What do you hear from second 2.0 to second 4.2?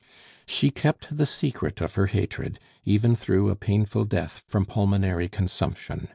hatred even through a painful